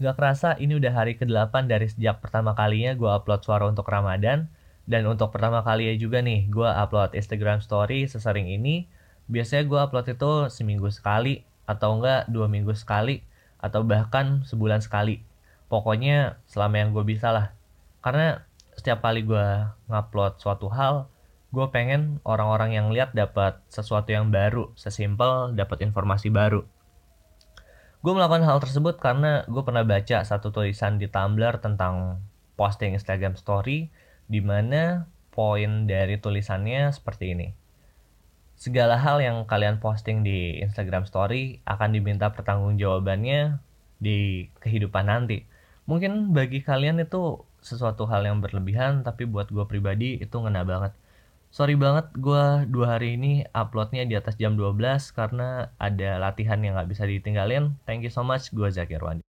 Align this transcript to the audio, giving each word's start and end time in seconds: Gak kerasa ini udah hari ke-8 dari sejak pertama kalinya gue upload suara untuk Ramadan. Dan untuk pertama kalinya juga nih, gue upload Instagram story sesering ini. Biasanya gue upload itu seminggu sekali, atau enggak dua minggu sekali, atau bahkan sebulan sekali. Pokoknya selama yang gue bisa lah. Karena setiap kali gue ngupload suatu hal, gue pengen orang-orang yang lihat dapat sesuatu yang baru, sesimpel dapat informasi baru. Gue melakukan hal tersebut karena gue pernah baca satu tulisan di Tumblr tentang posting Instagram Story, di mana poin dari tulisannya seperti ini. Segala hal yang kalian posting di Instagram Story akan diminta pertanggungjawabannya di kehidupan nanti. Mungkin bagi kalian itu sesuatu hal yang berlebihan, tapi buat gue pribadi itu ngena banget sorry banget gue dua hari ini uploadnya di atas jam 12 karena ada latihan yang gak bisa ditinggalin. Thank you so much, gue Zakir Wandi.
Gak 0.00 0.16
kerasa 0.16 0.56
ini 0.56 0.80
udah 0.80 0.96
hari 0.96 1.20
ke-8 1.20 1.68
dari 1.68 1.84
sejak 1.84 2.24
pertama 2.24 2.56
kalinya 2.56 2.96
gue 2.96 3.04
upload 3.04 3.44
suara 3.44 3.68
untuk 3.68 3.84
Ramadan. 3.84 4.48
Dan 4.88 5.04
untuk 5.04 5.28
pertama 5.28 5.60
kalinya 5.60 5.92
juga 5.92 6.24
nih, 6.24 6.48
gue 6.48 6.64
upload 6.64 7.12
Instagram 7.12 7.60
story 7.60 8.08
sesering 8.08 8.48
ini. 8.48 8.88
Biasanya 9.28 9.68
gue 9.68 9.76
upload 9.76 10.08
itu 10.08 10.32
seminggu 10.48 10.88
sekali, 10.88 11.44
atau 11.68 12.00
enggak 12.00 12.32
dua 12.32 12.48
minggu 12.48 12.72
sekali, 12.72 13.20
atau 13.60 13.84
bahkan 13.84 14.40
sebulan 14.48 14.80
sekali. 14.80 15.20
Pokoknya 15.68 16.40
selama 16.48 16.80
yang 16.80 16.90
gue 16.96 17.04
bisa 17.04 17.28
lah. 17.28 17.52
Karena 18.00 18.40
setiap 18.72 19.04
kali 19.04 19.20
gue 19.20 19.68
ngupload 19.92 20.40
suatu 20.40 20.72
hal, 20.72 21.12
gue 21.52 21.66
pengen 21.68 22.24
orang-orang 22.24 22.72
yang 22.72 22.88
lihat 22.88 23.12
dapat 23.12 23.60
sesuatu 23.68 24.08
yang 24.08 24.32
baru, 24.32 24.72
sesimpel 24.80 25.52
dapat 25.52 25.84
informasi 25.84 26.32
baru. 26.32 26.64
Gue 28.00 28.16
melakukan 28.16 28.48
hal 28.48 28.64
tersebut 28.64 28.96
karena 28.96 29.44
gue 29.44 29.60
pernah 29.60 29.84
baca 29.84 30.24
satu 30.24 30.48
tulisan 30.48 30.96
di 30.96 31.04
Tumblr 31.04 31.60
tentang 31.60 32.24
posting 32.56 32.96
Instagram 32.96 33.36
Story, 33.36 33.92
di 34.24 34.40
mana 34.40 35.04
poin 35.28 35.84
dari 35.84 36.16
tulisannya 36.16 36.88
seperti 36.96 37.36
ini. 37.36 37.48
Segala 38.56 38.96
hal 38.96 39.20
yang 39.20 39.44
kalian 39.44 39.84
posting 39.84 40.24
di 40.24 40.64
Instagram 40.64 41.04
Story 41.04 41.60
akan 41.68 41.92
diminta 41.92 42.32
pertanggungjawabannya 42.32 43.60
di 44.00 44.48
kehidupan 44.64 45.04
nanti. 45.04 45.44
Mungkin 45.84 46.32
bagi 46.32 46.64
kalian 46.64 47.04
itu 47.04 47.44
sesuatu 47.60 48.08
hal 48.08 48.24
yang 48.24 48.40
berlebihan, 48.40 49.04
tapi 49.04 49.28
buat 49.28 49.52
gue 49.52 49.68
pribadi 49.68 50.16
itu 50.16 50.40
ngena 50.40 50.64
banget 50.64 50.96
sorry 51.50 51.74
banget 51.74 52.10
gue 52.16 52.44
dua 52.70 52.98
hari 52.98 53.18
ini 53.18 53.46
uploadnya 53.54 54.02
di 54.06 54.14
atas 54.18 54.34
jam 54.38 54.54
12 54.58 55.14
karena 55.14 55.74
ada 55.78 56.10
latihan 56.18 56.58
yang 56.62 56.78
gak 56.78 56.90
bisa 56.90 57.04
ditinggalin. 57.06 57.78
Thank 57.86 58.06
you 58.06 58.12
so 58.14 58.22
much, 58.26 58.50
gue 58.54 58.70
Zakir 58.70 59.02
Wandi. 59.02 59.29